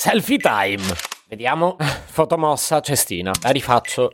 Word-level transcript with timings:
Selfie 0.00 0.38
time. 0.38 0.80
Vediamo. 1.26 1.76
Fotomossa, 2.06 2.80
cestina. 2.80 3.32
La 3.42 3.50
rifaccio. 3.50 4.12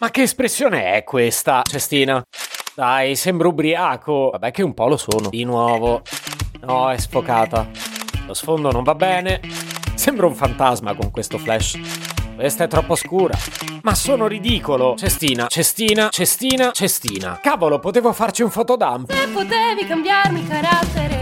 Ma 0.00 0.10
che 0.10 0.20
espressione 0.20 0.92
è 0.92 1.04
questa, 1.04 1.62
cestina? 1.62 2.22
Dai, 2.74 3.16
sembro 3.16 3.48
ubriaco. 3.48 4.28
Vabbè 4.32 4.50
che 4.50 4.60
un 4.62 4.74
po' 4.74 4.88
lo 4.88 4.98
sono. 4.98 5.30
Di 5.30 5.44
nuovo. 5.44 6.02
No, 6.60 6.90
è 6.90 6.98
sfocata. 6.98 7.66
Lo 8.26 8.34
sfondo 8.34 8.70
non 8.70 8.82
va 8.82 8.94
bene. 8.94 9.40
Sembro 9.94 10.26
un 10.26 10.34
fantasma 10.34 10.94
con 10.94 11.10
questo 11.10 11.38
flash. 11.38 11.80
Questa 12.34 12.64
è 12.64 12.68
troppo 12.68 12.94
scura. 12.94 13.34
Ma 13.80 13.94
sono 13.94 14.26
ridicolo. 14.26 14.96
Cestina, 14.96 15.46
cestina, 15.46 16.10
cestina, 16.10 16.72
cestina. 16.72 17.40
Cavolo, 17.40 17.78
potevo 17.78 18.12
farci 18.12 18.42
un 18.42 18.50
fotodump. 18.50 19.10
Se 19.10 19.28
potevi 19.28 19.86
cambiarmi 19.86 20.46
carattere, 20.46 21.21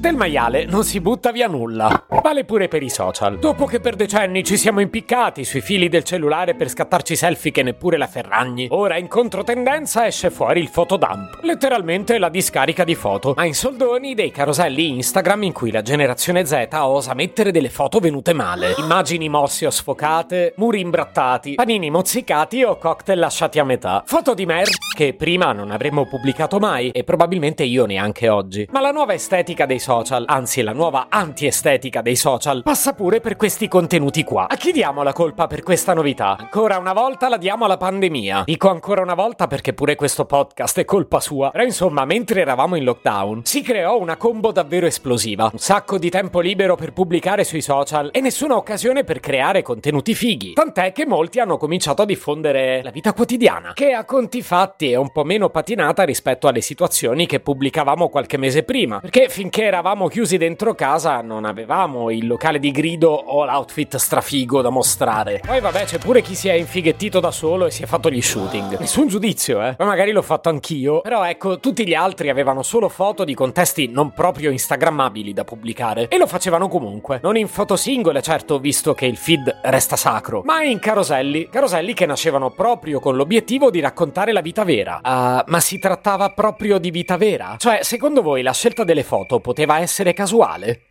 Del 0.00 0.16
maiale 0.16 0.64
non 0.64 0.82
si 0.82 0.98
butta 0.98 1.30
via 1.30 1.46
nulla. 1.46 2.06
Vale 2.22 2.44
pure 2.44 2.68
per 2.68 2.82
i 2.82 2.88
social. 2.88 3.38
Dopo 3.38 3.66
che 3.66 3.80
per 3.80 3.96
decenni 3.96 4.42
ci 4.42 4.56
siamo 4.56 4.80
impiccati 4.80 5.44
sui 5.44 5.60
fili 5.60 5.90
del 5.90 6.04
cellulare 6.04 6.54
per 6.54 6.70
scattarci 6.70 7.14
selfie 7.14 7.50
che 7.50 7.62
neppure 7.62 7.98
la 7.98 8.06
Ferragni, 8.06 8.66
ora 8.70 8.96
in 8.96 9.08
controtendenza 9.08 10.06
esce 10.06 10.30
fuori 10.30 10.60
il 10.60 10.68
fotodump. 10.68 11.40
Letteralmente 11.42 12.16
la 12.16 12.30
discarica 12.30 12.82
di 12.82 12.94
foto, 12.94 13.34
ma 13.36 13.44
in 13.44 13.52
soldoni 13.52 14.14
dei 14.14 14.30
caroselli 14.30 14.88
Instagram 14.88 15.42
in 15.42 15.52
cui 15.52 15.70
la 15.70 15.82
generazione 15.82 16.46
Z 16.46 16.68
osa 16.70 17.12
mettere 17.12 17.50
delle 17.50 17.68
foto 17.68 17.98
venute 17.98 18.32
male. 18.32 18.76
Immagini 18.78 19.28
mosse 19.28 19.66
o 19.66 19.70
sfocate, 19.70 20.54
muri 20.56 20.80
imbrattati, 20.80 21.56
panini 21.56 21.90
mozzicati 21.90 22.62
o 22.62 22.78
cocktail 22.78 23.18
lasciati 23.18 23.58
a 23.58 23.64
metà. 23.64 24.02
Foto 24.06 24.32
di 24.32 24.46
merda 24.46 24.70
che 24.96 25.12
prima 25.12 25.52
non 25.52 25.70
avremmo 25.70 26.06
pubblicato 26.06 26.58
mai 26.58 26.88
e 26.88 27.04
probabilmente 27.04 27.64
io 27.64 27.84
neanche 27.84 28.30
oggi. 28.30 28.66
Ma 28.70 28.80
la 28.80 28.92
nuova 28.92 29.12
estetica 29.12 29.66
dei 29.66 29.78
social, 29.78 29.88
anzi 30.26 30.62
la 30.62 30.72
nuova 30.72 31.06
anti-estetica 31.08 32.00
dei 32.00 32.14
social, 32.14 32.62
passa 32.62 32.92
pure 32.92 33.20
per 33.20 33.34
questi 33.34 33.66
contenuti 33.66 34.22
qua. 34.22 34.46
A 34.48 34.54
chi 34.54 34.70
diamo 34.70 35.02
la 35.02 35.12
colpa 35.12 35.48
per 35.48 35.64
questa 35.64 35.94
novità? 35.94 36.36
Ancora 36.38 36.78
una 36.78 36.92
volta 36.92 37.28
la 37.28 37.36
diamo 37.36 37.64
alla 37.64 37.76
pandemia. 37.76 38.44
Dico 38.46 38.68
ancora 38.70 39.02
una 39.02 39.14
volta 39.14 39.48
perché 39.48 39.72
pure 39.72 39.96
questo 39.96 40.26
podcast 40.26 40.78
è 40.78 40.84
colpa 40.84 41.18
sua. 41.18 41.50
Però 41.50 41.64
insomma, 41.64 42.04
mentre 42.04 42.40
eravamo 42.40 42.76
in 42.76 42.84
lockdown, 42.84 43.44
si 43.44 43.62
creò 43.62 43.98
una 43.98 44.16
combo 44.16 44.52
davvero 44.52 44.86
esplosiva. 44.86 45.50
Un 45.52 45.58
sacco 45.58 45.98
di 45.98 46.08
tempo 46.08 46.38
libero 46.38 46.76
per 46.76 46.92
pubblicare 46.92 47.42
sui 47.42 47.60
social 47.60 48.10
e 48.12 48.20
nessuna 48.20 48.54
occasione 48.54 49.02
per 49.02 49.18
creare 49.18 49.62
contenuti 49.62 50.14
fighi. 50.14 50.52
Tant'è 50.52 50.92
che 50.92 51.04
molti 51.04 51.40
hanno 51.40 51.56
cominciato 51.56 52.02
a 52.02 52.06
diffondere 52.06 52.80
la 52.84 52.90
vita 52.90 53.12
quotidiana, 53.12 53.72
che 53.72 53.92
a 53.92 54.04
conti 54.04 54.40
fatti 54.40 54.92
è 54.92 54.96
un 54.96 55.10
po' 55.10 55.24
meno 55.24 55.48
patinata 55.50 56.04
rispetto 56.04 56.46
alle 56.46 56.60
situazioni 56.60 57.26
che 57.26 57.40
pubblicavamo 57.40 58.08
qualche 58.08 58.36
mese 58.36 58.62
prima. 58.62 59.00
Perché 59.00 59.28
finché 59.28 59.64
eravamo 59.64 59.79
chiusi 60.08 60.36
dentro 60.36 60.74
casa 60.74 61.20
non 61.22 61.44
avevamo 61.44 62.10
il 62.10 62.26
locale 62.26 62.58
di 62.58 62.70
grido 62.70 63.10
o 63.10 63.44
l'outfit 63.44 63.96
strafigo 63.96 64.60
da 64.60 64.70
mostrare. 64.70 65.40
Poi 65.46 65.60
vabbè 65.60 65.84
c'è 65.84 65.98
pure 65.98 66.20
chi 66.20 66.34
si 66.34 66.48
è 66.48 66.52
infighettito 66.52 67.20
da 67.20 67.30
solo 67.30 67.66
e 67.66 67.70
si 67.70 67.82
è 67.82 67.86
fatto 67.86 68.10
gli 68.10 68.20
shooting. 68.20 68.78
Nessun 68.78 69.08
giudizio, 69.08 69.62
eh. 69.62 69.74
Ma 69.78 69.84
magari 69.84 70.12
l'ho 70.12 70.22
fatto 70.22 70.48
anch'io. 70.48 71.00
Però 71.00 71.24
ecco, 71.24 71.58
tutti 71.60 71.86
gli 71.86 71.94
altri 71.94 72.28
avevano 72.28 72.62
solo 72.62 72.88
foto 72.88 73.24
di 73.24 73.34
contesti 73.34 73.88
non 73.88 74.12
proprio 74.12 74.50
instagrammabili 74.50 75.32
da 75.32 75.44
pubblicare. 75.44 76.08
E 76.08 76.18
lo 76.18 76.26
facevano 76.26 76.68
comunque. 76.68 77.20
Non 77.22 77.36
in 77.36 77.48
foto 77.48 77.76
singole, 77.76 78.20
certo, 78.22 78.58
visto 78.58 78.92
che 78.94 79.06
il 79.06 79.16
feed 79.16 79.60
resta 79.62 79.96
sacro, 79.96 80.42
ma 80.44 80.62
in 80.62 80.78
caroselli. 80.78 81.48
Caroselli 81.50 81.94
che 81.94 82.06
nascevano 82.06 82.50
proprio 82.50 83.00
con 83.00 83.16
l'obiettivo 83.16 83.70
di 83.70 83.80
raccontare 83.80 84.32
la 84.32 84.40
vita 84.40 84.64
vera. 84.64 85.00
Ah, 85.02 85.44
ma 85.46 85.60
si 85.60 85.78
trattava 85.78 86.30
proprio 86.30 86.78
di 86.78 86.90
vita 86.90 87.16
vera? 87.16 87.54
Cioè, 87.58 87.80
secondo 87.82 88.22
voi 88.22 88.42
la 88.42 88.52
scelta 88.52 88.84
delle 88.84 89.02
foto 89.02 89.40
poteva 89.40 89.69
essere 89.78 90.12
casuale? 90.12 90.86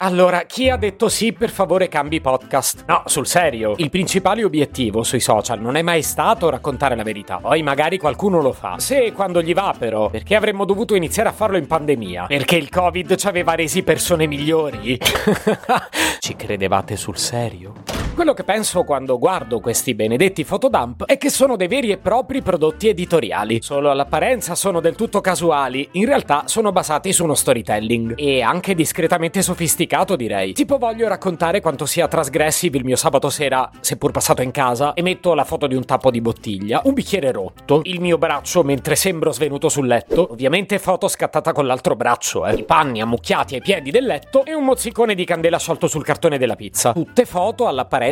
Allora, 0.00 0.42
chi 0.42 0.68
ha 0.68 0.76
detto 0.76 1.08
sì, 1.08 1.32
per 1.32 1.50
favore 1.50 1.88
cambi 1.88 2.20
podcast? 2.20 2.84
No, 2.86 3.02
sul 3.06 3.26
serio, 3.26 3.74
il 3.78 3.88
principale 3.88 4.44
obiettivo 4.44 5.02
sui 5.02 5.18
social 5.18 5.60
non 5.60 5.76
è 5.76 5.82
mai 5.82 6.02
stato 6.02 6.50
raccontare 6.50 6.94
la 6.94 7.02
verità. 7.02 7.38
Poi 7.38 7.62
magari 7.62 7.98
qualcuno 7.98 8.40
lo 8.40 8.52
fa. 8.52 8.78
Se 8.78 9.02
e 9.02 9.12
quando 9.12 9.40
gli 9.40 9.54
va, 9.54 9.74
però. 9.76 10.10
Perché 10.10 10.36
avremmo 10.36 10.64
dovuto 10.66 10.94
iniziare 10.94 11.30
a 11.30 11.32
farlo 11.32 11.56
in 11.56 11.66
pandemia? 11.66 12.26
Perché 12.26 12.56
il 12.56 12.68
Covid 12.68 13.16
ci 13.16 13.26
aveva 13.26 13.54
resi 13.54 13.82
persone 13.82 14.26
migliori? 14.26 14.98
Ci 16.20 16.36
credevate 16.36 16.96
sul 16.96 17.16
serio? 17.16 17.97
Quello 18.18 18.34
che 18.34 18.42
penso 18.42 18.82
quando 18.82 19.16
guardo 19.16 19.60
questi 19.60 19.94
benedetti 19.94 20.42
fotodump 20.42 21.04
è 21.04 21.18
che 21.18 21.30
sono 21.30 21.54
dei 21.54 21.68
veri 21.68 21.92
e 21.92 21.98
propri 21.98 22.42
prodotti 22.42 22.88
editoriali. 22.88 23.62
Solo 23.62 23.92
all'apparenza 23.92 24.56
sono 24.56 24.80
del 24.80 24.96
tutto 24.96 25.20
casuali, 25.20 25.88
in 25.92 26.04
realtà 26.04 26.42
sono 26.46 26.72
basati 26.72 27.12
su 27.12 27.22
uno 27.22 27.36
storytelling. 27.36 28.14
E 28.16 28.42
anche 28.42 28.74
discretamente 28.74 29.40
sofisticato, 29.40 30.16
direi. 30.16 30.52
Tipo 30.52 30.78
voglio 30.78 31.06
raccontare 31.06 31.60
quanto 31.60 31.86
sia 31.86 32.08
trasgressive 32.08 32.76
il 32.76 32.84
mio 32.84 32.96
sabato 32.96 33.30
sera, 33.30 33.70
seppur 33.78 34.10
passato 34.10 34.42
in 34.42 34.50
casa, 34.50 34.94
e 34.94 35.02
metto 35.02 35.32
la 35.34 35.44
foto 35.44 35.68
di 35.68 35.76
un 35.76 35.84
tappo 35.84 36.10
di 36.10 36.20
bottiglia, 36.20 36.80
un 36.86 36.94
bicchiere 36.94 37.30
rotto, 37.30 37.82
il 37.84 38.00
mio 38.00 38.18
braccio 38.18 38.64
mentre 38.64 38.96
sembro 38.96 39.30
svenuto 39.30 39.68
sul 39.68 39.86
letto, 39.86 40.32
ovviamente 40.32 40.80
foto 40.80 41.06
scattata 41.06 41.52
con 41.52 41.68
l'altro 41.68 41.94
braccio, 41.94 42.46
eh. 42.46 42.54
I 42.54 42.64
panni 42.64 43.00
ammucchiati 43.00 43.54
ai 43.54 43.60
piedi 43.60 43.92
del 43.92 44.06
letto 44.06 44.44
e 44.44 44.54
un 44.54 44.64
mozzicone 44.64 45.14
di 45.14 45.24
candela 45.24 45.60
sciolto 45.60 45.86
sul 45.86 46.02
cartone 46.02 46.36
della 46.36 46.56
pizza. 46.56 46.92
Tutte 46.92 47.24
foto 47.24 47.68
all'apparenza 47.68 48.06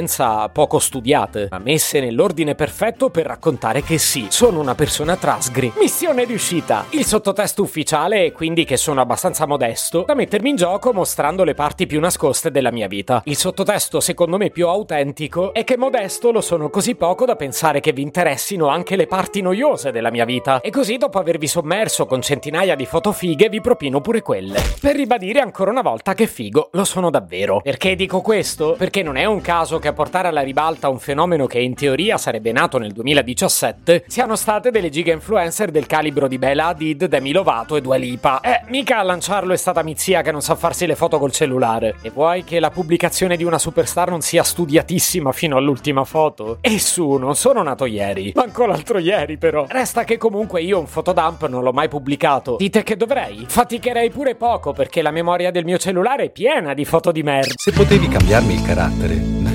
poco 0.53 0.79
studiate, 0.79 1.49
ma 1.51 1.59
messe 1.59 2.01
nell'ordine 2.01 2.55
perfetto 2.55 3.11
per 3.11 3.27
raccontare 3.27 3.83
che 3.83 3.99
sì, 3.99 4.27
sono 4.31 4.61
una 4.61 4.75
persona 4.75 5.17
trasgri. 5.17 5.73
Missione 5.79 6.25
riuscita! 6.25 6.85
Il 6.91 7.05
sottotesto 7.05 7.63
ufficiale 7.63 8.27
è 8.27 8.33
quindi 8.33 8.65
che 8.65 8.77
sono 8.77 9.01
abbastanza 9.01 9.47
modesto 9.47 10.05
da 10.07 10.15
mettermi 10.15 10.51
in 10.51 10.57
gioco 10.57 10.93
mostrando 10.93 11.45
le 11.45 11.55
parti 11.55 11.87
più 11.87 12.01
nascoste 12.01 12.51
della 12.51 12.71
mia 12.71 12.89
vita. 12.89 13.23
Il 13.25 13.37
sottotesto, 13.37 14.01
secondo 14.01 14.37
me, 14.37 14.51
più 14.51 14.69
autentico 14.69 15.53
è 15.53 15.65
che 15.65 15.77
modesto 15.77 16.31
lo 16.31 16.41
sono 16.41 16.69
così 16.69 16.95
poco 16.95 17.25
da 17.25 17.37
pensare 17.37 17.81
che 17.81 17.93
vi 17.93 18.03
interessino 18.03 18.69
anche 18.69 18.97
le 18.97 19.07
parti 19.07 19.41
noiose 19.41 19.91
della 19.91 20.11
mia 20.11 20.25
vita. 20.25 20.61
E 20.61 20.71
così, 20.71 20.97
dopo 20.97 21.19
avervi 21.19 21.47
sommerso 21.47 22.07
con 22.07 22.21
centinaia 22.21 22.75
di 22.75 22.87
foto 22.87 23.13
fighe, 23.13 23.49
vi 23.49 23.61
propino 23.61 24.01
pure 24.01 24.23
quelle. 24.23 24.61
Per 24.81 24.95
ribadire 24.95 25.41
ancora 25.41 25.71
una 25.71 25.83
volta 25.83 26.15
che 26.15 26.27
figo 26.27 26.71
lo 26.73 26.85
sono 26.85 27.11
davvero. 27.11 27.61
Perché 27.63 27.95
dico 27.95 28.21
questo? 28.21 28.75
Perché 28.77 29.03
non 29.03 29.17
è 29.17 29.25
un 29.25 29.41
caso 29.41 29.76
che 29.79 29.89
a 29.89 29.93
portare 29.93 30.29
alla 30.29 30.43
ribalta 30.43 30.89
un 30.89 30.99
fenomeno 30.99 31.47
che 31.47 31.59
in 31.59 31.75
teoria 31.75 32.17
sarebbe 32.19 32.53
nato 32.53 32.79
nel 32.79 32.93
2017 32.93 34.05
siano 34.07 34.37
state 34.37 34.71
delle 34.71 34.91
giga 34.91 35.13
influencer 35.13 35.71
del 35.71 35.87
calibro 35.87 36.29
di 36.29 36.39
Bella 36.39 36.67
Hadid, 36.67 37.07
Demi 37.07 37.33
Lovato 37.33 37.77
e 37.77 37.81
Dua 37.81 37.97
Lipa. 37.97 38.41
Eh, 38.41 38.63
mica 38.69 38.99
a 38.99 39.03
lanciarlo 39.03 39.53
è 39.53 39.57
stata 39.57 39.83
Mizia 39.83 40.23
che 40.23 40.33
non 40.33 40.43
sa 40.43 40.55
farsi 40.55 40.87
le 40.87 40.97
foto 40.97 41.19
col 41.19 41.33
cellulare. 41.33 41.97
E 42.03 42.11
vuoi 42.11 42.45
che 42.45 42.61
la 42.61 42.71
pubblicazione 42.71 43.37
di 43.37 43.45
una 43.45 43.59
superstar 43.59 44.11
non 44.11 44.21
sia 44.21 44.43
studiatissima 44.43 45.33
fino 45.33 45.57
all'ultima 45.57 46.05
foto? 46.05 46.59
E 46.61 46.79
su, 46.79 47.15
non 47.15 47.35
sono 47.37 47.63
nato 47.63 47.85
ieri. 47.87 48.33
Manco 48.35 48.67
l'altro 48.67 48.99
ieri 48.99 49.37
però. 49.37 49.67
Resta 49.69 50.05
che 50.05 50.17
comunque 50.19 50.63
io 50.63 50.79
un 50.79 50.87
fotodump 50.87 51.47
non 51.49 51.63
l'ho 51.63 51.73
mai 51.73 51.89
pubblicato. 51.89 52.57
Dite 52.57 52.83
che 52.83 52.97
dovrei? 52.97 53.45
Faticherei 53.47 54.11
pure 54.11 54.35
poco 54.35 54.73
perché 54.73 55.03
la 55.03 55.11
memoria 55.11 55.51
del 55.51 55.65
mio 55.65 55.79
cellulare 55.79 56.25
è 56.25 56.31
piena 56.31 56.75
di 56.75 56.85
foto 56.85 57.13
di 57.13 57.23
merda. 57.23 57.55
Se 57.57 57.73
potevi 57.73 58.09
cambiarmi 58.09 58.55
il 58.55 58.63
carattere, 58.63 59.36